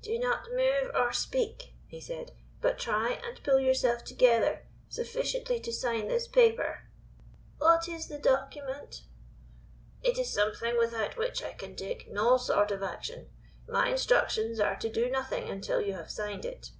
[0.00, 2.30] "Do not move or speak," he said,
[2.62, 6.84] "but try and pull yourself together sufficiently to sign this paper."
[7.58, 9.02] "What is the document?"
[10.02, 13.28] "It is something without which I can take no sort of action.
[13.68, 16.70] My instructions are to do nothing until you have signed it.